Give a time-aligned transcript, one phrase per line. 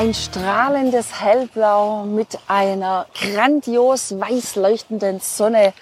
[0.00, 5.74] Ein strahlendes Hellblau mit einer grandios weiß leuchtenden Sonne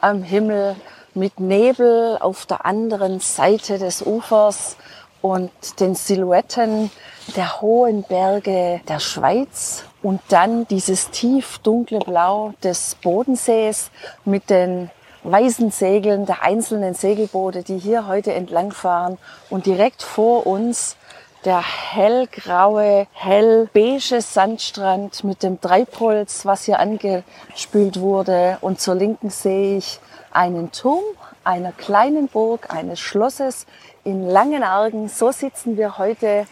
[0.00, 0.74] am Himmel,
[1.14, 4.76] mit Nebel auf der anderen Seite des Ufers
[5.22, 6.90] und den Silhouetten
[7.36, 9.84] der hohen Berge der Schweiz.
[10.02, 13.92] Und dann dieses tief dunkle Blau des Bodensees
[14.24, 14.90] mit den
[15.22, 19.16] weißen Segeln der einzelnen Segelboote, die hier heute entlangfahren
[19.48, 20.96] und direkt vor uns
[21.44, 28.58] der hellgraue, hellbeige Sandstrand mit dem Treibholz, was hier angespült wurde.
[28.60, 30.00] Und zur Linken sehe ich
[30.32, 31.02] einen Turm
[31.44, 33.66] einer kleinen Burg, eines Schlosses
[34.04, 35.08] in Langenargen.
[35.08, 36.46] So sitzen wir heute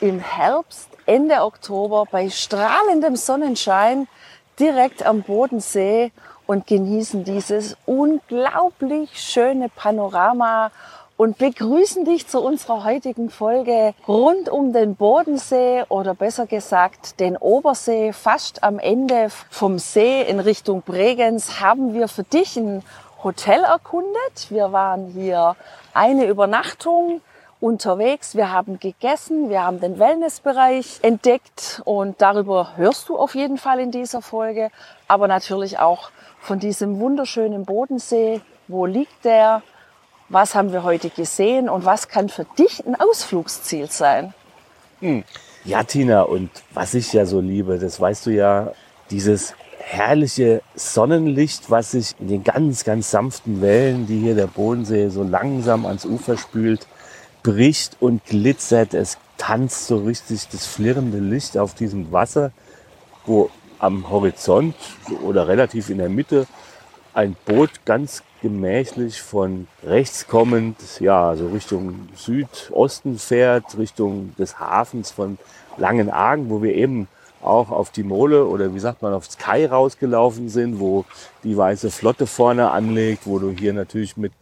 [0.00, 4.08] im Herbst, Ende Oktober, bei strahlendem Sonnenschein
[4.58, 6.12] direkt am Bodensee
[6.46, 10.70] und genießen dieses unglaublich schöne Panorama
[11.22, 17.36] und begrüßen dich zu unserer heutigen Folge rund um den Bodensee oder besser gesagt den
[17.36, 18.12] Obersee.
[18.12, 22.82] Fast am Ende vom See in Richtung Bregenz haben wir für dich ein
[23.22, 24.50] Hotel erkundet.
[24.50, 25.54] Wir waren hier
[25.94, 27.20] eine Übernachtung
[27.60, 28.34] unterwegs.
[28.34, 33.78] Wir haben gegessen, wir haben den Wellnessbereich entdeckt und darüber hörst du auf jeden Fall
[33.78, 34.72] in dieser Folge.
[35.06, 38.40] Aber natürlich auch von diesem wunderschönen Bodensee.
[38.66, 39.62] Wo liegt der?
[40.32, 44.32] Was haben wir heute gesehen und was kann für dich ein Ausflugsziel sein?
[45.00, 45.24] Hm.
[45.66, 48.72] Ja, Tina, und was ich ja so liebe, das weißt du ja,
[49.10, 55.10] dieses herrliche Sonnenlicht, was sich in den ganz, ganz sanften Wellen, die hier der Bodensee
[55.10, 56.86] so langsam ans Ufer spült,
[57.42, 58.94] bricht und glitzert.
[58.94, 62.52] Es tanzt so richtig das flirrende Licht auf diesem Wasser,
[63.26, 64.76] wo am Horizont
[65.22, 66.46] oder relativ in der Mitte
[67.12, 75.10] ein Boot ganz gemächlich von rechts kommend, ja, so Richtung Südosten fährt, Richtung des Hafens
[75.10, 75.38] von
[75.78, 77.08] Langenargen, wo wir eben
[77.40, 81.04] auch auf die Mole oder wie sagt man, aufs Kai rausgelaufen sind, wo
[81.44, 84.32] die weiße Flotte vorne anlegt, wo du hier natürlich mit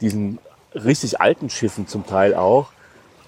[0.00, 0.38] diesen
[0.74, 2.68] richtig alten Schiffen zum Teil auch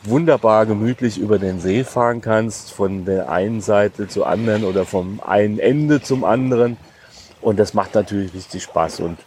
[0.04, 5.20] wunderbar gemütlich über den See fahren kannst, von der einen Seite zur anderen oder vom
[5.26, 6.76] einen Ende zum anderen.
[7.40, 9.00] Und das macht natürlich richtig Spaß.
[9.00, 9.18] Und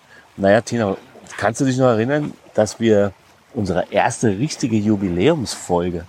[0.42, 0.98] naja, Tina,
[1.38, 3.14] kannst du dich noch erinnern, dass wir
[3.54, 6.06] unsere erste richtige Jubiläumsfolge,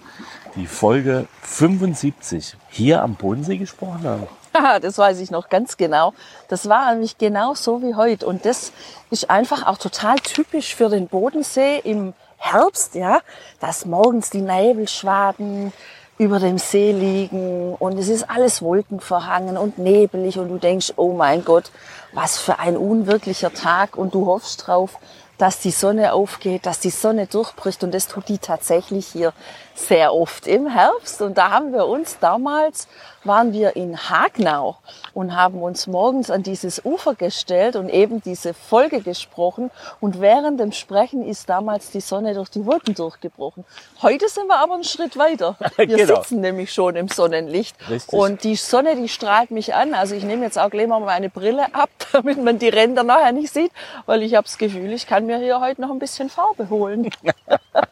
[0.56, 4.26] die Folge 75, hier am Bodensee gesprochen haben?
[4.80, 6.14] das weiß ich noch ganz genau.
[6.48, 8.26] Das war nämlich genau so wie heute.
[8.26, 8.72] Und das
[9.10, 13.20] ist einfach auch total typisch für den Bodensee im Herbst, ja,
[13.60, 15.72] dass morgens die Nebelschwaden
[16.18, 21.12] über dem See liegen und es ist alles wolkenverhangen und nebelig und du denkst, oh
[21.12, 21.70] mein Gott,
[22.12, 23.96] was für ein unwirklicher Tag.
[23.96, 24.98] Und du hoffst drauf,
[25.38, 29.32] dass die Sonne aufgeht, dass die Sonne durchbricht und das tut die tatsächlich hier
[29.74, 31.22] sehr oft im Herbst.
[31.22, 32.88] Und da haben wir uns damals,
[33.24, 34.76] waren wir in Hagnau
[35.14, 39.70] und haben uns morgens an dieses Ufer gestellt und eben diese Folge gesprochen.
[40.00, 43.64] Und während dem Sprechen ist damals die Sonne durch die Wolken durchgebrochen.
[44.00, 45.56] Heute sind wir aber einen Schritt weiter.
[45.76, 46.16] Wir genau.
[46.16, 47.76] sitzen nämlich schon im Sonnenlicht.
[47.88, 48.12] Richtig.
[48.12, 49.94] Und die Sonne, die strahlt mich an.
[49.94, 53.32] Also ich nehme jetzt auch gleich mal meine Brille ab, damit man die Ränder nachher
[53.32, 53.72] nicht sieht,
[54.06, 57.10] weil ich habe das Gefühl, ich kann mir hier heute noch ein bisschen Farbe holen.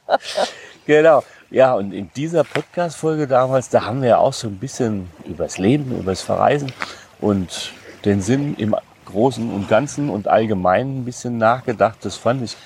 [0.86, 1.22] genau.
[1.52, 5.58] Ja, und in dieser Podcast-Folge damals, da haben wir ja auch so ein bisschen übers
[5.58, 6.72] Leben, übers Verreisen
[7.20, 7.72] und
[8.04, 11.98] den Sinn im Großen und Ganzen und Allgemeinen ein bisschen nachgedacht.
[12.02, 12.56] Das fand ich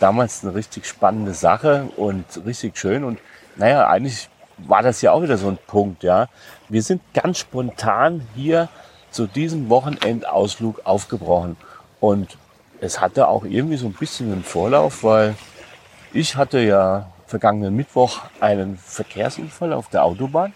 [0.00, 3.04] damals eine richtig spannende Sache und richtig schön.
[3.04, 3.20] Und
[3.54, 6.26] naja, eigentlich war das ja auch wieder so ein Punkt, ja.
[6.68, 8.68] Wir sind ganz spontan hier
[9.12, 11.56] zu diesem Wochenendausflug aufgebrochen.
[12.00, 12.36] Und
[12.80, 15.36] es hatte auch irgendwie so ein bisschen einen Vorlauf, weil
[16.12, 20.52] ich hatte ja vergangenen Mittwoch einen Verkehrsunfall auf der Autobahn.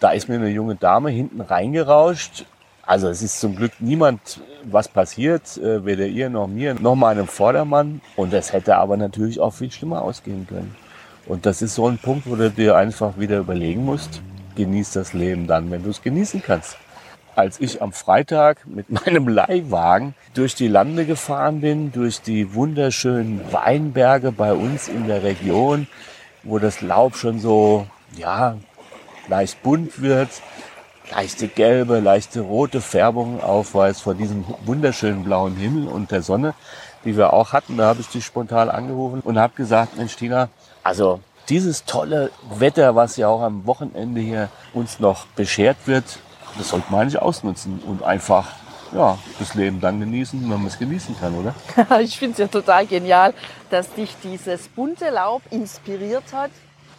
[0.00, 2.44] Da ist mir eine junge Dame hinten reingerauscht.
[2.84, 7.26] Also es ist zum Glück niemand was passiert, äh, weder ihr noch mir, noch meinem
[7.26, 8.02] Vordermann.
[8.16, 10.76] Und das hätte aber natürlich auch viel schlimmer ausgehen können.
[11.24, 14.20] Und das ist so ein Punkt, wo du dir einfach wieder überlegen musst,
[14.56, 16.76] genieß das Leben dann, wenn du es genießen kannst.
[17.36, 23.40] Als ich am Freitag mit meinem Leihwagen durch die Lande gefahren bin, durch die wunderschönen
[23.52, 25.86] Weinberge bei uns in der Region,
[26.42, 27.86] wo das Laub schon so,
[28.16, 28.56] ja,
[29.28, 30.28] leicht bunt wird,
[31.10, 36.54] leichte gelbe, leichte rote Färbung aufweist vor diesem wunderschönen blauen Himmel und der Sonne,
[37.04, 37.76] die wir auch hatten.
[37.76, 40.48] Da habe ich dich spontan angerufen und habe gesagt, Mensch Tina,
[40.82, 46.18] also dieses tolle Wetter, was ja auch am Wochenende hier uns noch beschert wird,
[46.58, 48.48] das sollte man eigentlich ausnutzen und einfach
[48.92, 51.54] ja, das Leben dann genießen, wenn man es genießen kann, oder?
[52.00, 53.34] ich finde es ja total genial,
[53.70, 56.50] dass dich dieses bunte Laub inspiriert hat.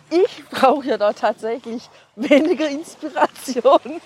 [0.09, 3.79] Ich brauche ja da tatsächlich weniger Inspiration.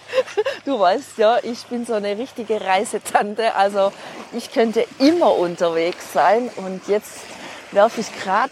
[0.65, 3.91] Du weißt ja, ich bin so eine richtige Reisetante, also
[4.33, 7.21] ich könnte immer unterwegs sein und jetzt
[7.71, 8.51] werfe ich gerade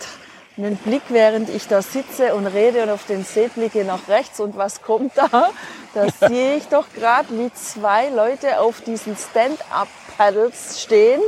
[0.57, 4.39] einen Blick, während ich da sitze und rede und auf den See blicke nach rechts
[4.39, 5.51] und was kommt da?
[5.97, 11.19] Da sehe ich doch gerade, wie zwei Leute auf diesen Stand-up-Paddles stehen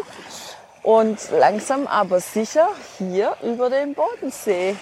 [0.83, 2.67] und langsam aber sicher
[2.99, 4.75] hier über den Bodensee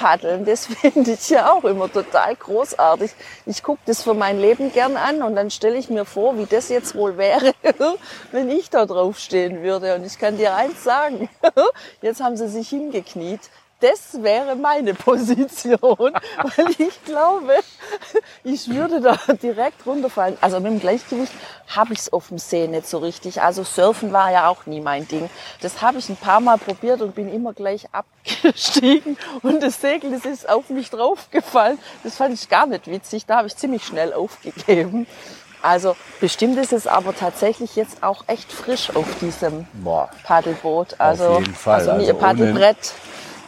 [0.00, 0.44] paddeln.
[0.44, 3.12] Das finde ich ja auch immer total großartig.
[3.46, 6.46] Ich gucke das für mein Leben gern an und dann stelle ich mir vor, wie
[6.46, 7.52] das jetzt wohl wäre,
[8.32, 9.94] wenn ich da drauf stehen würde.
[9.94, 11.28] Und ich kann dir eins sagen,
[12.02, 13.50] jetzt haben sie sich hingekniet
[13.82, 17.54] das wäre meine Position, weil ich glaube,
[18.44, 20.38] ich würde da direkt runterfallen.
[20.40, 21.32] Also mit dem Gleichgewicht
[21.68, 23.42] habe ich es auf dem See nicht so richtig.
[23.42, 25.28] Also Surfen war ja auch nie mein Ding.
[25.60, 30.12] Das habe ich ein paar Mal probiert und bin immer gleich abgestiegen und das Segel
[30.12, 31.78] das ist auf mich draufgefallen.
[32.04, 33.26] Das fand ich gar nicht witzig.
[33.26, 35.06] Da habe ich ziemlich schnell aufgegeben.
[35.62, 40.96] Also bestimmt ist es aber tatsächlich jetzt auch echt frisch auf diesem Boah, Paddelboot.
[40.98, 41.80] Also, auf jeden Fall.
[41.80, 42.94] also, also Paddelbrett.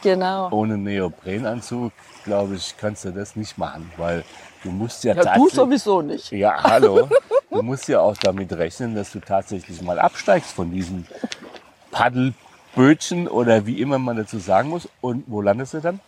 [0.05, 0.51] Genau.
[0.51, 1.91] Ohne Neoprenanzug,
[2.25, 4.23] glaube ich, kannst du das nicht machen, weil
[4.63, 6.31] du musst ja, ja du sowieso nicht.
[6.31, 7.09] Ja, hallo.
[7.51, 11.07] du musst ja auch damit rechnen, dass du tatsächlich mal absteigst von diesen
[11.91, 14.87] Paddelbötchen oder wie immer man dazu sagen muss.
[15.01, 16.01] Und wo landest du dann?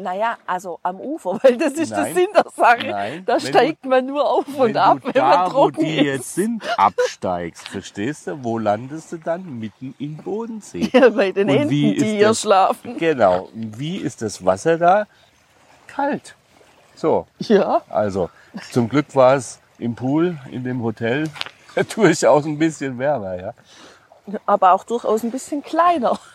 [0.00, 2.04] Naja, also am Ufer, weil das ist Nein.
[2.04, 2.86] der Sinn der Sache.
[2.88, 3.24] Nein.
[3.26, 5.84] Da Wenn steigt man nur auf Wenn und ab, du wenn da, man wo trocken
[5.84, 6.04] die ist.
[6.04, 8.44] jetzt sind, absteigst, verstehst du?
[8.44, 9.58] Wo landest du dann?
[9.58, 10.88] Mitten im Bodensee.
[10.92, 12.96] Ja, bei den Und Enten, wie die hier das- schlafen.
[12.96, 13.48] Genau.
[13.52, 15.06] Wie ist das Wasser da?
[15.88, 16.34] Kalt.
[16.94, 18.30] So, Ja, also
[18.72, 21.28] zum Glück war es im Pool, in dem Hotel,
[21.94, 23.52] durchaus ein bisschen wärmer, ja.
[24.46, 26.18] Aber auch durchaus ein bisschen kleiner.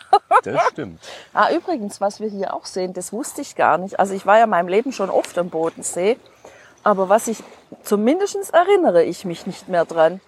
[0.44, 1.00] Das stimmt.
[1.32, 3.98] Ah, übrigens, was wir hier auch sehen, das wusste ich gar nicht.
[3.98, 6.18] Also ich war ja in meinem Leben schon oft am Bodensee,
[6.84, 7.42] aber was ich
[7.82, 10.20] zumindest erinnere ich mich nicht mehr dran,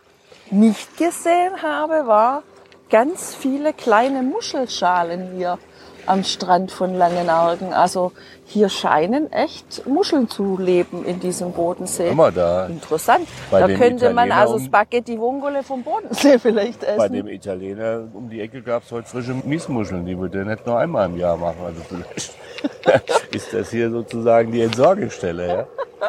[0.50, 2.42] nicht gesehen habe, war
[2.90, 5.58] ganz viele kleine Muschelschalen hier
[6.06, 7.72] am Strand von Langenargen.
[7.72, 8.12] Also
[8.44, 12.12] hier scheinen echt Muscheln zu leben in diesem Bodensee.
[12.12, 13.28] Mal da, Interessant.
[13.50, 16.98] Bei da könnte man Italienern also Spaghetti Vongole vom Bodensee vielleicht essen.
[16.98, 20.66] bei dem Italiener um die Ecke gab es heute frische Miesmuscheln, die würde er nicht
[20.66, 21.58] nur einmal im Jahr machen.
[21.64, 22.34] Also vielleicht
[23.34, 25.66] ist das hier sozusagen die Entsorgestelle, ja.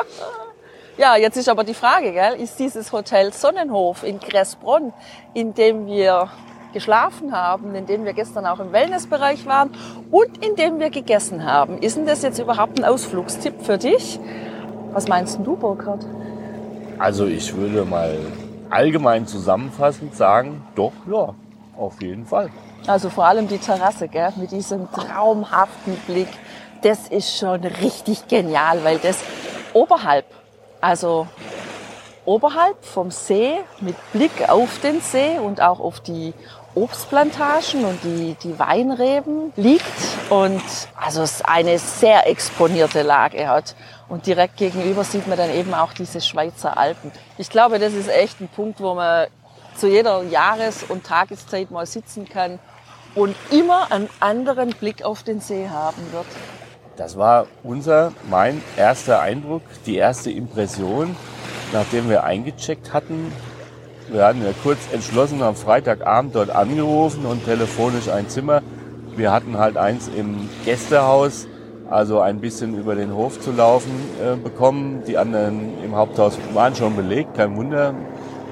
[0.97, 2.33] Ja, jetzt ist aber die Frage, gell?
[2.41, 4.93] ist dieses Hotel Sonnenhof in Kressbronn,
[5.35, 6.31] in dem wir
[6.73, 9.71] geschlafen haben, in dem wir gestern auch im Wellnessbereich waren
[10.11, 14.19] und in dem wir gegessen haben, ist denn das jetzt überhaupt ein Ausflugstipp für dich?
[14.91, 16.05] Was meinst du, Burkhard?
[16.99, 18.17] Also ich würde mal
[18.69, 21.33] allgemein zusammenfassend sagen, doch, ja,
[21.77, 22.49] auf jeden Fall.
[22.87, 24.33] Also vor allem die Terrasse, gell?
[24.37, 26.29] mit diesem traumhaften Blick.
[26.81, 29.19] Das ist schon richtig genial, weil das
[29.73, 30.25] oberhalb,
[30.79, 31.27] also
[32.25, 36.33] oberhalb vom See mit Blick auf den See und auch auf die
[36.77, 39.83] Obstplantagen und die, die Weinreben liegt
[40.29, 40.61] und
[40.95, 43.75] also es eine sehr exponierte Lage hat.
[44.07, 47.11] Und direkt gegenüber sieht man dann eben auch diese Schweizer Alpen.
[47.37, 49.27] Ich glaube, das ist echt ein Punkt, wo man
[49.75, 52.59] zu jeder Jahres- und Tageszeit mal sitzen kann
[53.15, 56.27] und immer einen anderen Blick auf den See haben wird.
[56.95, 61.15] Das war unser, mein erster Eindruck, die erste Impression,
[61.73, 63.31] nachdem wir eingecheckt hatten.
[64.09, 68.61] Wir hatten ja kurz entschlossen am Freitagabend dort angerufen und telefonisch ein Zimmer.
[69.17, 71.45] Wir hatten halt eins im Gästehaus,
[71.89, 73.91] also ein bisschen über den Hof zu laufen
[74.23, 75.03] äh, bekommen.
[75.05, 77.93] Die anderen im Haupthaus waren schon belegt, kein Wunder.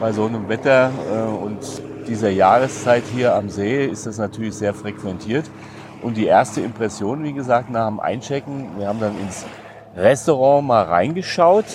[0.01, 1.59] Bei so einem Wetter äh, und
[2.05, 5.45] dieser Jahreszeit hier am See ist das natürlich sehr frequentiert.
[6.01, 9.45] Und die erste Impression, wie gesagt, nach dem Einchecken, wir haben dann ins
[9.95, 11.65] Restaurant mal reingeschaut,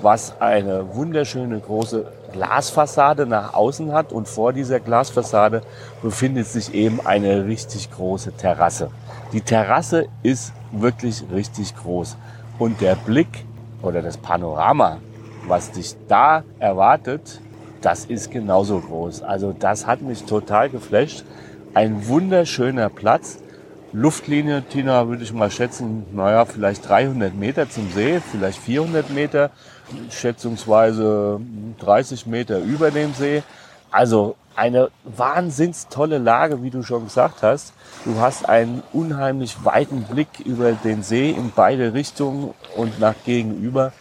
[0.00, 4.12] was eine wunderschöne große Glasfassade nach außen hat.
[4.12, 5.62] Und vor dieser Glasfassade
[6.02, 8.90] befindet sich eben eine richtig große Terrasse.
[9.32, 12.16] Die Terrasse ist wirklich richtig groß.
[12.58, 13.44] Und der Blick
[13.82, 14.98] oder das Panorama,
[15.46, 17.40] was dich da erwartet,
[17.80, 19.22] das ist genauso groß.
[19.22, 21.24] Also das hat mich total geflasht.
[21.74, 23.38] Ein wunderschöner Platz.
[23.94, 29.50] Luftlinie, Tina, würde ich mal schätzen, naja, vielleicht 300 Meter zum See, vielleicht 400 Meter,
[30.10, 31.38] schätzungsweise
[31.78, 33.42] 30 Meter über dem See.
[33.90, 37.74] Also eine wahnsinns tolle Lage, wie du schon gesagt hast.
[38.06, 43.92] Du hast einen unheimlich weiten Blick über den See in beide Richtungen und nach gegenüber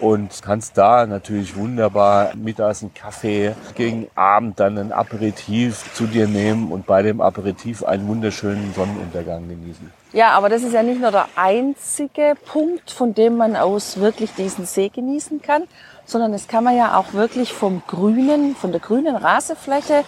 [0.00, 6.26] und kannst da natürlich wunderbar mittags einen Kaffee, gegen Abend dann ein Aperitif zu dir
[6.26, 9.92] nehmen und bei dem Aperitif einen wunderschönen Sonnenuntergang genießen.
[10.12, 14.32] Ja, aber das ist ja nicht nur der einzige Punkt, von dem man aus wirklich
[14.32, 15.64] diesen See genießen kann,
[16.06, 20.04] sondern das kann man ja auch wirklich vom grünen, von der grünen Rasenfläche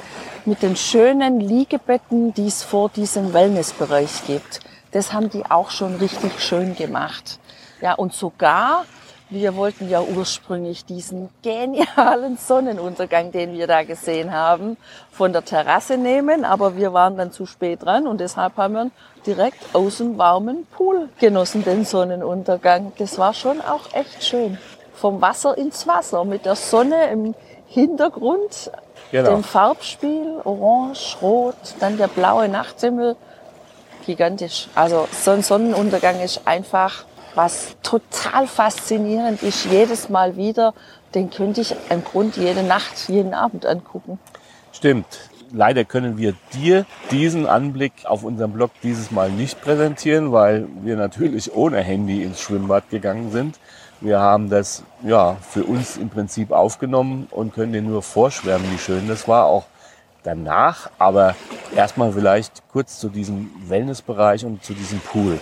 [0.47, 4.61] mit den schönen Liegebetten, die es vor diesem Wellnessbereich gibt.
[4.93, 7.39] Das haben die auch schon richtig schön gemacht.
[7.83, 8.85] Ja, und sogar
[9.31, 14.77] wir wollten ja ursprünglich diesen genialen Sonnenuntergang, den wir da gesehen haben,
[15.13, 18.91] von der Terrasse nehmen, aber wir waren dann zu spät dran und deshalb haben wir
[19.25, 22.93] direkt aus dem warmen Pool genossen, den Sonnenuntergang.
[22.99, 24.59] Das war schon auch echt schön.
[24.95, 27.35] Vom Wasser ins Wasser, mit der Sonne im
[27.69, 28.71] Hintergrund,
[29.13, 29.31] genau.
[29.31, 33.17] dem Farbspiel, orange, rot, dann der blaue Nachthimmel.
[34.07, 34.69] Gigantisch.
[34.75, 40.75] Also so ein Sonnenuntergang ist einfach was total faszinierend ist, jedes Mal wieder,
[41.15, 44.19] den könnte ich im Grund jede Nacht, jeden Abend angucken.
[44.73, 45.07] Stimmt.
[45.53, 50.95] Leider können wir dir diesen Anblick auf unserem Blog dieses Mal nicht präsentieren, weil wir
[50.95, 53.59] natürlich ohne Handy ins Schwimmbad gegangen sind.
[54.01, 58.79] Wir haben das ja für uns im Prinzip aufgenommen und können dir nur vorschwärmen, wie
[58.79, 59.47] schön das war.
[59.47, 59.65] Auch
[60.23, 61.35] danach, aber
[61.75, 65.41] erstmal vielleicht kurz zu diesem Wellnessbereich und zu diesem Pool.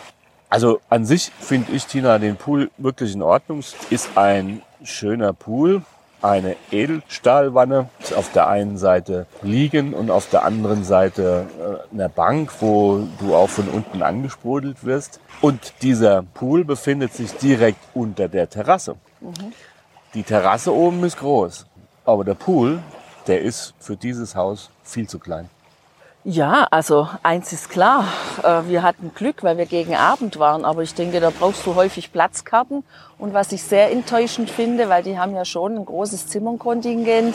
[0.51, 3.63] Also an sich finde ich, Tina, den Pool wirklich in Ordnung.
[3.91, 5.83] Ist ein schöner Pool,
[6.23, 7.91] eine Edelstahlwanne.
[8.17, 13.35] Auf der einen Seite liegen und auf der anderen Seite äh, eine Bank, wo du
[13.35, 15.21] auch von unten angesprudelt wirst.
[15.41, 18.97] Und dieser Pool befindet sich direkt unter der Terrasse.
[19.21, 19.53] Mhm.
[20.15, 21.67] Die Terrasse oben ist groß,
[22.07, 22.79] aber der Pool,
[23.27, 25.51] der ist für dieses Haus viel zu klein.
[26.31, 28.05] Ja, also eins ist klar,
[28.43, 31.75] äh, wir hatten Glück, weil wir gegen Abend waren, aber ich denke, da brauchst du
[31.75, 32.85] häufig Platzkarten.
[33.17, 37.35] Und was ich sehr enttäuschend finde, weil die haben ja schon ein großes Zimmerkontingent,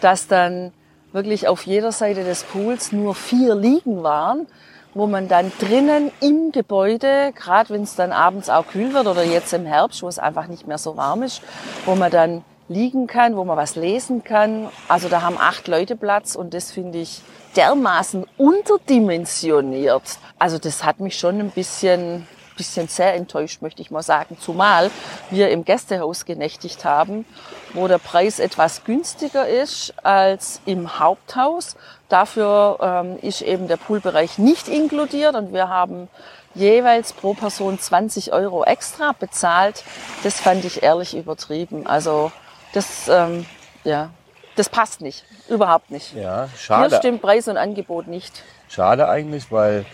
[0.00, 0.72] dass dann
[1.12, 4.46] wirklich auf jeder Seite des Pools nur vier Liegen waren,
[4.94, 9.22] wo man dann drinnen im Gebäude, gerade wenn es dann abends auch kühl wird oder
[9.22, 11.42] jetzt im Herbst, wo es einfach nicht mehr so warm ist,
[11.84, 14.70] wo man dann liegen kann, wo man was lesen kann.
[14.88, 17.20] Also da haben acht Leute Platz und das finde ich
[17.56, 20.18] dermaßen unterdimensioniert.
[20.38, 24.36] Also das hat mich schon ein bisschen, bisschen sehr enttäuscht, möchte ich mal sagen.
[24.40, 24.90] Zumal
[25.30, 27.24] wir im Gästehaus genächtigt haben,
[27.72, 31.76] wo der Preis etwas günstiger ist als im Haupthaus.
[32.08, 36.08] Dafür ähm, ist eben der Poolbereich nicht inkludiert und wir haben
[36.54, 39.82] jeweils pro Person 20 Euro extra bezahlt.
[40.22, 41.86] Das fand ich ehrlich übertrieben.
[41.86, 42.30] Also
[42.72, 43.46] das, ähm,
[43.82, 44.10] ja,
[44.56, 45.24] das passt nicht.
[45.48, 46.14] Überhaupt nicht.
[46.14, 46.88] Ja, schade.
[46.88, 48.42] Hier stimmt Preis und Angebot nicht.
[48.68, 49.84] Schade eigentlich, weil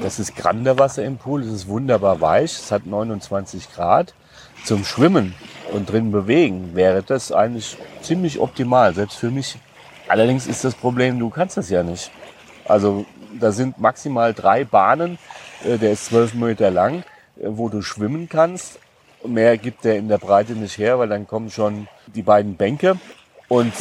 [0.00, 1.42] das ist Granderwasser im Pool.
[1.42, 2.52] Es ist wunderbar weich.
[2.52, 4.14] Es hat 29 Grad.
[4.64, 5.34] Zum Schwimmen
[5.72, 9.58] und drin bewegen wäre das eigentlich ziemlich optimal, selbst für mich.
[10.08, 12.10] Allerdings ist das Problem, du kannst das ja nicht.
[12.64, 13.04] Also
[13.40, 15.18] da sind maximal drei Bahnen,
[15.64, 17.02] äh, der ist zwölf Meter lang,
[17.36, 18.78] äh, wo du schwimmen kannst.
[19.24, 22.98] Mehr gibt der in der Breite nicht her, weil dann kommen schon die beiden Bänke
[23.48, 23.72] und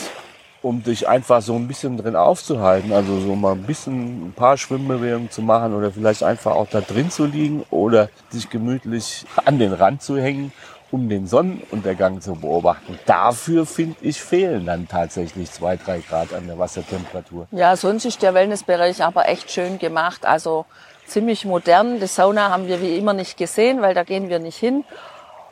[0.61, 4.57] um dich einfach so ein bisschen drin aufzuhalten, also so mal ein bisschen ein paar
[4.57, 9.57] Schwimmbewegungen zu machen oder vielleicht einfach auch da drin zu liegen oder sich gemütlich an
[9.57, 10.51] den Rand zu hängen,
[10.91, 12.99] um den Sonnenuntergang zu beobachten.
[13.05, 17.47] Dafür finde ich fehlen dann tatsächlich zwei, drei Grad an der Wassertemperatur.
[17.51, 20.65] Ja, sonst ist der Wellnessbereich aber echt schön gemacht, also
[21.07, 21.99] ziemlich modern.
[21.99, 24.83] Die Sauna haben wir wie immer nicht gesehen, weil da gehen wir nicht hin.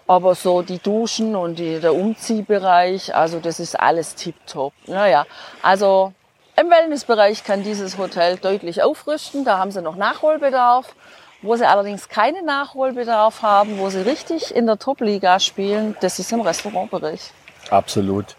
[0.09, 4.73] Aber so die Duschen und die, der Umziehbereich, also das ist alles tiptop.
[4.87, 5.27] Naja,
[5.61, 6.13] also
[6.59, 9.45] im Wellnessbereich kann dieses Hotel deutlich aufrüsten.
[9.45, 10.95] Da haben sie noch Nachholbedarf.
[11.43, 16.31] Wo sie allerdings keinen Nachholbedarf haben, wo sie richtig in der Top-Liga spielen, das ist
[16.31, 17.29] im Restaurantbereich.
[17.69, 18.35] Absolut.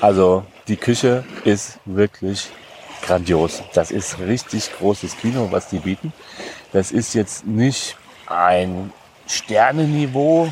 [0.00, 2.48] Also die Küche ist wirklich
[3.02, 3.62] grandios.
[3.74, 6.14] Das ist richtig großes Kino, was die bieten.
[6.72, 8.90] Das ist jetzt nicht ein
[9.26, 10.50] Sternenniveau,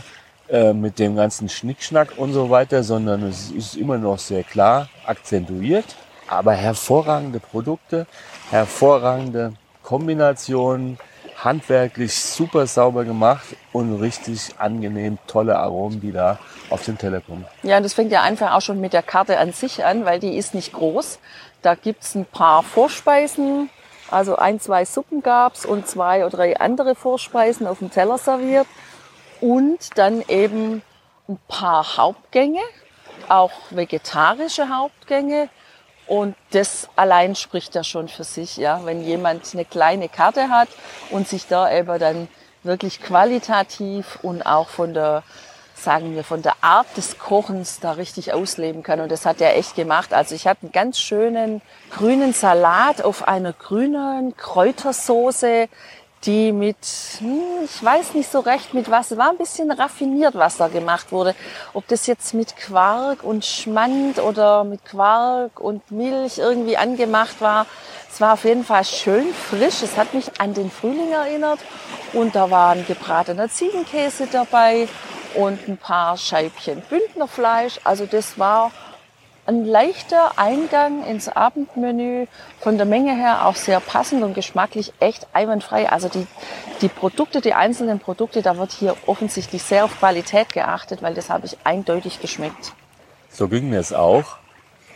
[0.52, 4.90] äh, mit dem ganzen Schnickschnack und so weiter, sondern es ist immer noch sehr klar
[5.06, 5.97] akzentuiert.
[6.28, 8.06] Aber hervorragende Produkte,
[8.50, 10.99] hervorragende Kombinationen,
[11.42, 16.38] handwerklich super sauber gemacht und richtig angenehm tolle Aromen, die da
[16.71, 17.47] auf den Teller kommen.
[17.62, 20.37] Ja, das fängt ja einfach auch schon mit der Karte an sich an, weil die
[20.37, 21.18] ist nicht groß.
[21.62, 23.71] Da gibt's ein paar Vorspeisen,
[24.11, 28.66] Also ein, zwei Suppen gab's und zwei oder drei andere Vorspeisen auf dem Teller serviert.
[29.42, 30.82] Und dann eben
[31.28, 32.61] ein paar Hauptgänge,
[33.28, 35.49] auch vegetarische Hauptgänge.
[36.06, 38.84] Und das allein spricht ja schon für sich, ja.
[38.84, 40.68] Wenn jemand eine kleine Karte hat
[41.11, 42.28] und sich da eben dann
[42.62, 45.25] wirklich qualitativ und auch von der,
[45.75, 49.00] sagen wir, von der Art des Kochens da richtig ausleben kann.
[49.00, 50.14] Und das hat er echt gemacht.
[50.14, 55.68] Also ich habe einen ganz schönen grünen Salat auf einer grünen Kräutersoße
[56.25, 56.76] die mit,
[57.19, 61.11] hm, ich weiß nicht so recht mit was, war ein bisschen raffiniert, was da gemacht
[61.11, 61.35] wurde.
[61.75, 67.67] Ob das jetzt mit Quark und Schmand oder mit Quark und Milch irgendwie angemacht war.
[68.12, 69.83] Es war auf jeden Fall schön frisch.
[69.83, 71.59] Es hat mich an den Frühling erinnert.
[72.12, 74.87] Und da war ein gebratener Ziegenkäse dabei
[75.35, 77.81] und ein paar Scheibchen Bündnerfleisch.
[77.85, 78.71] Also das war
[79.46, 82.26] ein leichter Eingang ins Abendmenü,
[82.61, 85.90] von der Menge her auch sehr passend und geschmacklich echt einwandfrei.
[85.90, 86.26] Also die,
[86.80, 91.28] die Produkte, die einzelnen Produkte, da wird hier offensichtlich sehr auf Qualität geachtet, weil das
[91.28, 92.72] habe ich eindeutig geschmeckt.
[93.30, 94.37] So ging mir es auch.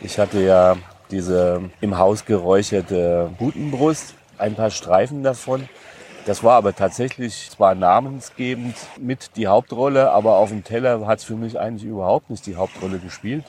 [0.01, 0.77] Ich hatte ja
[1.11, 5.69] diese im Haus geräucherte Butenbrust, ein paar Streifen davon.
[6.27, 11.25] Das war aber tatsächlich zwar namensgebend mit die Hauptrolle, aber auf dem Teller hat es
[11.25, 13.45] für mich eigentlich überhaupt nicht die Hauptrolle gespielt.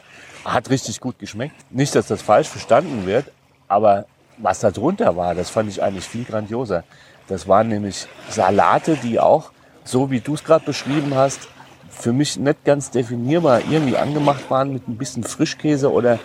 [0.47, 1.55] Hat richtig gut geschmeckt.
[1.71, 3.25] Nicht, dass das falsch verstanden wird,
[3.67, 4.05] aber
[4.37, 6.85] was da drunter war, das fand ich eigentlich viel grandioser.
[7.27, 9.51] Das waren nämlich Salate, die auch,
[9.83, 11.49] so wie du es gerade beschrieben hast,
[11.89, 16.17] für mich nicht ganz definierbar irgendwie angemacht waren mit ein bisschen Frischkäse oder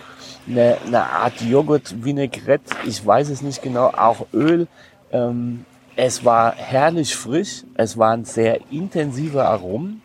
[0.47, 4.67] eine, eine Art Joghurt, Vinaigrette, ich weiß es nicht genau, auch Öl.
[5.11, 5.65] Ähm,
[5.97, 10.01] es war herrlich frisch, es waren sehr intensive Aromen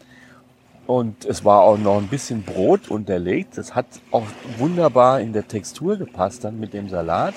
[0.89, 3.59] und es war auch noch ein bisschen Brot unterlegt.
[3.59, 4.25] Das hat auch
[4.57, 7.35] wunderbar in der Textur gepasst dann mit dem Salat.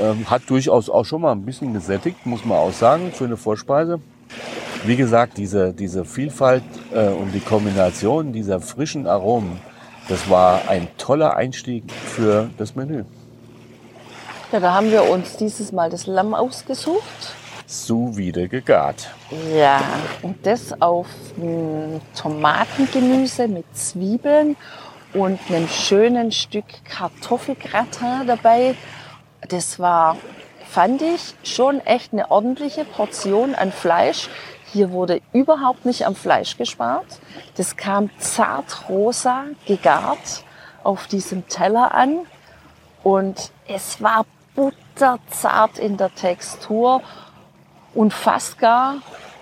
[0.00, 3.36] Ähm, hat durchaus auch schon mal ein bisschen gesättigt, muss man auch sagen, für eine
[3.36, 4.00] Vorspeise.
[4.84, 9.58] Wie gesagt, diese, diese Vielfalt äh, und die Kombination dieser frischen Aromen,
[10.08, 13.02] das war ein toller Einstieg für das Menü.
[14.52, 17.34] Ja, da haben wir uns dieses Mal das Lamm ausgesucht
[17.66, 19.08] sous vide gegart.
[19.54, 19.80] Ja,
[20.22, 21.06] und das auf
[22.14, 24.56] Tomatengemüse mit Zwiebeln
[25.12, 28.74] und einem schönen Stück Kartoffelgratin dabei.
[29.48, 30.16] Das war,
[30.68, 34.28] fand ich, schon echt eine ordentliche Portion an Fleisch.
[34.72, 37.06] Hier wurde überhaupt nicht am Fleisch gespart.
[37.56, 40.44] Das kam zart rosa gegart
[40.82, 42.26] auf diesem Teller an
[43.04, 47.02] und es war butterzart in der Textur
[47.94, 48.96] und fast gar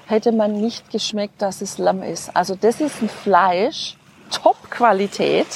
[0.07, 2.35] hätte man nicht geschmeckt, dass es Lamm ist.
[2.37, 3.97] Also das ist ein Fleisch,
[4.31, 5.47] Top-Qualität,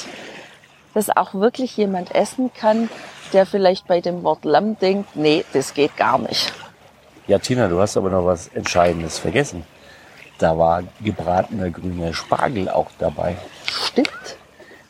[0.94, 2.88] das auch wirklich jemand essen kann,
[3.32, 6.52] der vielleicht bei dem Wort Lamm denkt, nee, das geht gar nicht.
[7.26, 9.64] Ja, Tina, du hast aber noch was Entscheidendes vergessen.
[10.38, 13.37] Da war gebratener grüner Spargel auch dabei.
[13.68, 14.37] Stimmt.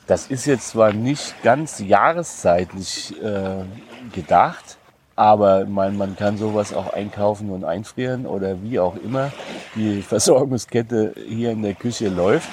[0.06, 3.64] Das ist jetzt zwar nicht ganz jahreszeitlich äh,
[4.12, 4.76] gedacht,
[5.16, 9.32] aber man, man kann sowas auch einkaufen und einfrieren oder wie auch immer
[9.74, 12.50] die Versorgungskette hier in der Küche läuft.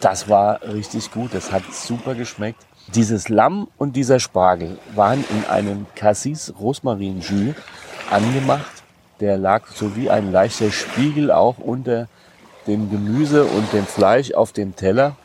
[0.00, 2.60] Das war richtig gut, das hat super geschmeckt.
[2.94, 7.54] Dieses Lamm und dieser Spargel waren in einem Cassis Rosmarin-Jus
[8.10, 8.82] angemacht.
[9.20, 12.08] Der lag so wie ein leichter Spiegel auch unter
[12.66, 15.16] dem Gemüse und dem Fleisch auf dem Teller.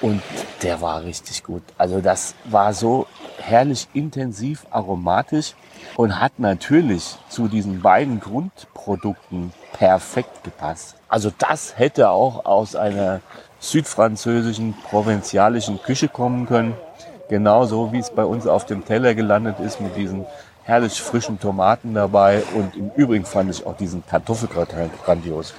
[0.00, 0.22] Und
[0.62, 1.62] der war richtig gut.
[1.78, 3.06] Also das war so
[3.38, 5.54] herrlich intensiv aromatisch
[5.96, 10.96] und hat natürlich zu diesen beiden Grundprodukten perfekt gepasst.
[11.08, 13.20] Also das hätte auch aus einer
[13.60, 16.74] südfranzösischen, provinzialischen Küche kommen können.
[17.28, 20.26] Genauso wie es bei uns auf dem Teller gelandet ist mit diesen
[20.64, 22.42] herrlich frischen Tomaten dabei.
[22.54, 25.54] Und im Übrigen fand ich auch diesen Kartoffelgratin grandios.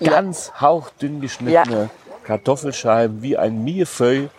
[0.00, 1.88] Ganz hauchdünn geschnittene ja.
[2.24, 4.30] Kartoffelscheiben wie ein Millefeuille.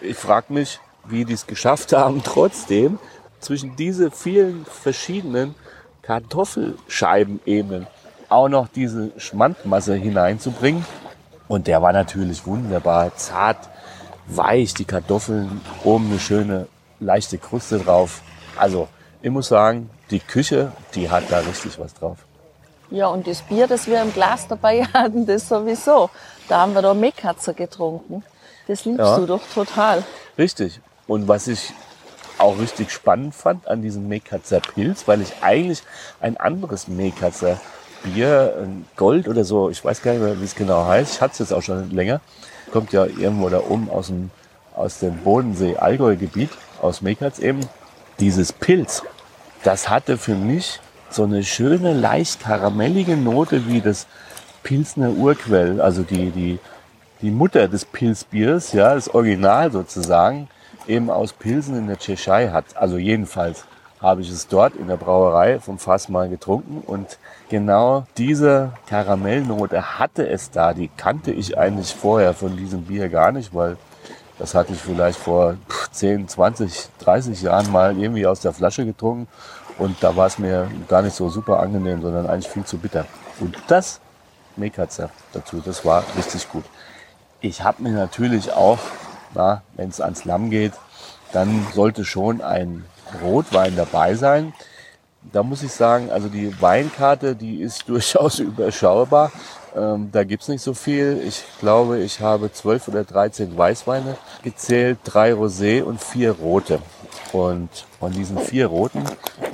[0.00, 2.98] Ich frage mich, wie die es geschafft haben, trotzdem
[3.40, 5.54] zwischen diese vielen verschiedenen
[6.02, 7.86] Kartoffelscheibenebenen
[8.28, 10.84] auch noch diese Schmandmasse hineinzubringen.
[11.48, 13.68] Und der war natürlich wunderbar zart,
[14.26, 16.66] weich, die Kartoffeln, oben eine schöne
[16.98, 18.22] leichte Kruste drauf.
[18.56, 18.88] Also
[19.22, 22.18] ich muss sagen, die Küche, die hat da richtig was drauf.
[22.90, 26.10] Ja, und das Bier, das wir im Glas dabei hatten, das sowieso.
[26.48, 28.22] Da haben wir doch Mekatzer getrunken.
[28.66, 29.18] Das liebst ja.
[29.18, 30.04] du doch total.
[30.38, 30.80] Richtig.
[31.06, 31.72] Und was ich
[32.38, 35.82] auch richtig spannend fand an diesem Mekatzer Pilz, weil ich eigentlich
[36.20, 37.60] ein anderes Mekatzer
[38.02, 41.32] Bier, Gold oder so, ich weiß gar nicht mehr, wie es genau heißt, ich hatte
[41.32, 42.20] es jetzt auch schon länger,
[42.72, 44.30] kommt ja irgendwo da oben aus dem,
[44.74, 46.50] aus dem Bodensee-Allgäu-Gebiet,
[46.82, 47.60] aus Mekatz eben,
[48.20, 49.02] dieses Pilz,
[49.64, 50.80] das hatte für mich
[51.10, 54.06] so eine schöne, leicht karamellige Note wie das
[54.66, 56.58] Pilsner Urquell, also die, die,
[57.22, 60.48] die Mutter des Pilzbiers, ja, das Original sozusagen,
[60.88, 62.76] eben aus Pilsen in der Tschechei hat.
[62.76, 63.64] Also jedenfalls
[64.02, 70.00] habe ich es dort in der Brauerei vom Fass mal getrunken und genau diese Karamellnote
[70.00, 70.74] hatte es da.
[70.74, 73.76] Die kannte ich eigentlich vorher von diesem Bier gar nicht, weil
[74.40, 75.58] das hatte ich vielleicht vor
[75.92, 79.28] 10, 20, 30 Jahren mal irgendwie aus der Flasche getrunken
[79.78, 83.06] und da war es mir gar nicht so super angenehm, sondern eigentlich viel zu bitter.
[83.38, 84.00] Und das
[84.56, 86.64] Mekatzer dazu, das war richtig gut.
[87.40, 88.78] Ich habe mir natürlich auch,
[89.76, 90.72] wenn es ans Lamm geht,
[91.32, 92.84] dann sollte schon ein
[93.22, 94.54] Rotwein dabei sein.
[95.32, 99.32] Da muss ich sagen, also die Weinkarte, die ist durchaus überschaubar.
[99.76, 101.20] Ähm, da gibt's nicht so viel.
[101.26, 106.80] Ich glaube, ich habe zwölf oder dreizehn Weißweine gezählt, drei Rosé und vier rote.
[107.32, 109.04] Und von diesen vier roten,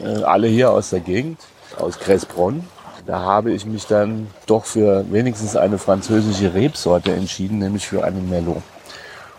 [0.04, 1.40] äh, alle hier aus der Gegend,
[1.78, 2.64] aus Cressbronn,
[3.06, 8.28] da habe ich mich dann doch für wenigstens eine französische Rebsorte entschieden, nämlich für einen
[8.30, 8.62] Merlot.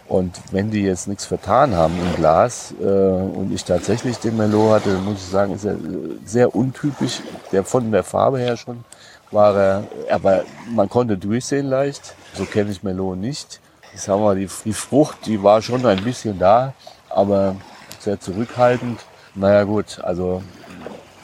[0.07, 4.71] Und wenn die jetzt nichts vertan haben im Glas äh, und ich tatsächlich den Merlot
[4.71, 5.77] hatte, muss ich sagen, ist er
[6.25, 7.21] sehr untypisch.
[7.51, 8.83] Der von der Farbe her schon
[9.31, 12.15] war er, aber man konnte durchsehen leicht.
[12.35, 13.61] So kenne ich Merlot nicht.
[13.95, 16.73] Ich sag mal, die, die Frucht, die war schon ein bisschen da,
[17.09, 17.55] aber
[17.99, 18.99] sehr zurückhaltend.
[19.35, 20.43] Naja gut, also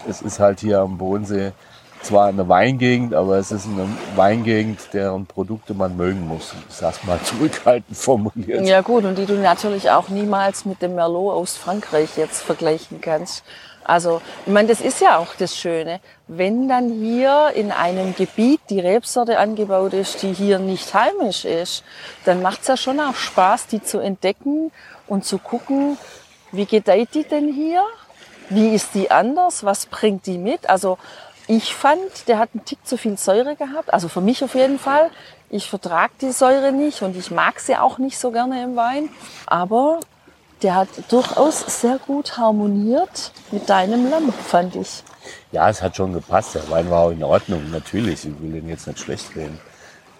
[0.07, 1.51] es ist halt hier am Bodensee
[2.01, 6.53] zwar eine Weingegend, aber es ist eine Weingegend, deren Produkte man mögen muss.
[6.69, 8.65] Ich sag's mal zurückhaltend formuliert.
[8.65, 13.01] Ja gut, und die du natürlich auch niemals mit dem Merlot aus Frankreich jetzt vergleichen
[13.01, 13.43] kannst.
[13.89, 15.99] Also, ich meine, das ist ja auch das Schöne.
[16.27, 21.83] Wenn dann hier in einem Gebiet die Rebsorte angebaut ist, die hier nicht heimisch ist,
[22.23, 24.71] dann macht's ja schon auch Spaß, die zu entdecken
[25.07, 25.97] und zu gucken,
[26.51, 27.83] wie gedeiht die denn hier?
[28.51, 29.63] Wie ist die anders?
[29.63, 30.69] Was bringt die mit?
[30.69, 30.99] Also,
[31.49, 33.91] ich fand, der hat einen Tick zu viel Säure gehabt.
[33.91, 35.09] Also für mich auf jeden Fall.
[35.49, 39.09] Ich vertrage die Säure nicht und ich mag sie auch nicht so gerne im Wein.
[39.47, 39.99] Aber
[40.61, 45.03] der hat durchaus sehr gut harmoniert mit deinem Lamm, fand ich.
[45.51, 46.53] Ja, es hat schon gepasst.
[46.53, 48.25] Der Wein war auch in Ordnung, natürlich.
[48.25, 49.59] Ich will den jetzt nicht schlecht reden.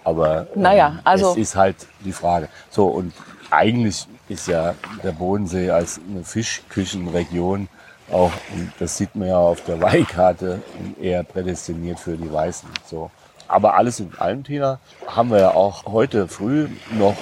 [0.02, 2.48] Aber ähm, naja, also es ist halt die Frage.
[2.70, 3.12] So, und
[3.52, 7.68] eigentlich ist ja der Bodensee als eine Fischküchenregion
[8.12, 8.32] auch,
[8.78, 10.62] das sieht man ja auf der Weinkarte,
[11.00, 12.68] eher prädestiniert für die Weißen.
[12.86, 13.10] So.
[13.48, 16.68] Aber alles in allem, Tina, haben wir ja auch heute früh
[16.98, 17.16] noch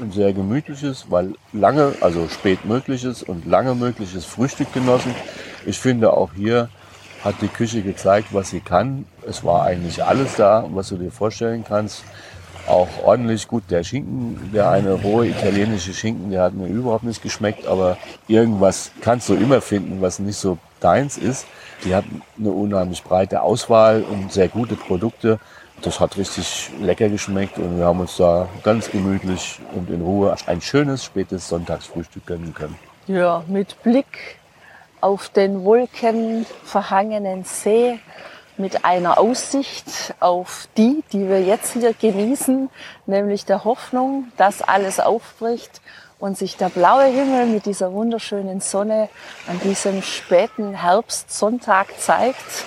[0.00, 5.14] ein sehr gemütliches, weil lange, also spät mögliches und lange mögliches Frühstück genossen.
[5.66, 6.70] Ich finde auch hier
[7.22, 9.04] hat die Küche gezeigt, was sie kann.
[9.26, 12.02] Es war eigentlich alles da, was du dir vorstellen kannst
[12.66, 13.64] auch ordentlich gut.
[13.70, 17.96] Der Schinken, der eine rohe italienische Schinken, der hat mir überhaupt nicht geschmeckt, aber
[18.28, 21.46] irgendwas kannst du immer finden, was nicht so deins ist.
[21.84, 22.04] Die hat
[22.38, 25.38] eine unheimlich breite Auswahl und sehr gute Produkte.
[25.82, 30.36] Das hat richtig lecker geschmeckt und wir haben uns da ganz gemütlich und in Ruhe
[30.46, 32.76] ein schönes spätes Sonntagsfrühstück gönnen können.
[33.06, 34.38] Ja, mit Blick
[35.00, 37.98] auf den wolkenverhangenen See
[38.60, 42.68] mit einer Aussicht auf die, die wir jetzt hier genießen,
[43.06, 45.80] nämlich der Hoffnung, dass alles aufbricht
[46.18, 49.08] und sich der blaue Himmel mit dieser wunderschönen Sonne
[49.48, 52.64] an diesem späten Herbstsonntag zeigt.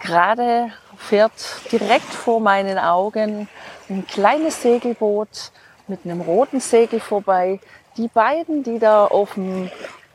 [0.00, 1.32] Gerade fährt
[1.70, 3.48] direkt vor meinen Augen
[3.88, 5.52] ein kleines Segelboot
[5.86, 7.60] mit einem roten Segel vorbei.
[7.96, 9.70] Die beiden, die da auf dem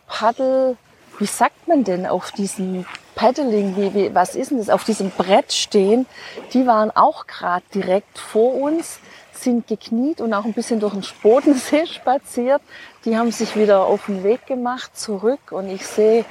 [0.08, 0.78] Paddel,
[1.20, 5.10] wie sagt man denn, auf diesem Paddling, wie, wie, was ist denn das, auf diesem
[5.10, 6.06] Brett stehen,
[6.54, 9.00] die waren auch gerade direkt vor uns,
[9.32, 12.62] sind gekniet und auch ein bisschen durch den Bodensee spaziert.
[13.06, 16.26] Die haben sich wieder auf den Weg gemacht, zurück und ich sehe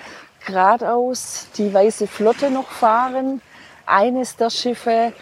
[0.46, 3.40] geradeaus die weiße Flotte noch fahren,
[3.86, 5.12] eines der Schiffe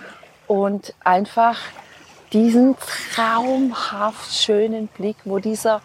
[0.47, 1.59] und einfach
[2.33, 2.77] diesen
[3.15, 5.83] traumhaft schönen Blick, wo dieser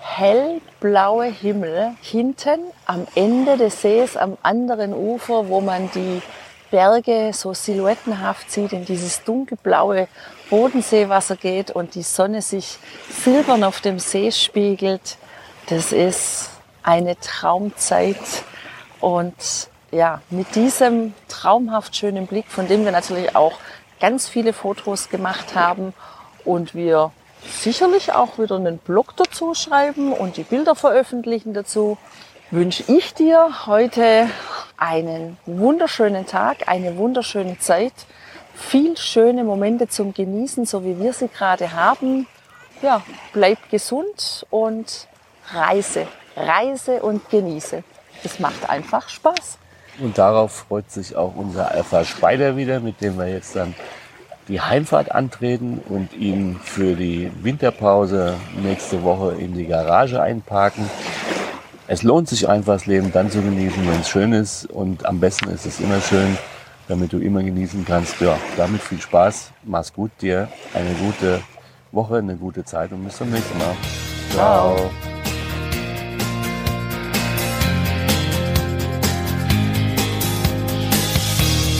[0.00, 6.22] hellblaue Himmel hinten am Ende des Sees, am anderen Ufer, wo man die
[6.70, 10.08] Berge so silhouettenhaft sieht, in dieses dunkelblaue
[10.48, 12.78] Bodenseewasser geht und die Sonne sich
[13.10, 15.16] silbern auf dem See spiegelt.
[15.68, 16.50] Das ist
[16.82, 18.16] eine Traumzeit.
[19.00, 23.58] Und ja, mit diesem traumhaft schönen Blick, von dem wir natürlich auch
[24.00, 25.92] ganz viele Fotos gemacht haben
[26.44, 27.12] und wir
[27.44, 31.98] sicherlich auch wieder einen Blog dazu schreiben und die Bilder veröffentlichen dazu.
[32.50, 34.28] Wünsche ich dir heute
[34.76, 37.92] einen wunderschönen Tag, eine wunderschöne Zeit,
[38.54, 42.26] viel schöne Momente zum Genießen, so wie wir sie gerade haben.
[42.82, 45.06] Ja, bleib gesund und
[45.52, 47.84] reise, reise und genieße.
[48.24, 49.58] Es macht einfach Spaß.
[50.00, 53.74] Und darauf freut sich auch unser Alpha Spider wieder, mit dem wir jetzt dann
[54.50, 60.90] die Heimfahrt antreten und ihn für die Winterpause nächste Woche in die Garage einparken.
[61.86, 64.66] Es lohnt sich einfach, das Leben dann zu genießen, wenn es schön ist.
[64.66, 66.36] Und am besten ist es immer schön,
[66.88, 68.20] damit du immer genießen kannst.
[68.20, 69.52] Ja, damit viel Spaß.
[69.64, 70.48] Mach's gut dir.
[70.74, 71.40] Eine gute
[71.92, 73.76] Woche, eine gute Zeit und bis zum nächsten Mal.
[74.30, 74.76] Ciao.
[74.76, 74.90] Ciao.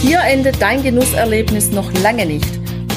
[0.03, 2.60] Hier endet dein Genusserlebnis noch lange nicht.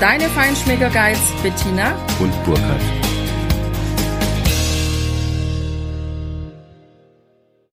[0.00, 0.90] Deine Feinschmecker
[1.42, 3.05] Bettina und Burkhard.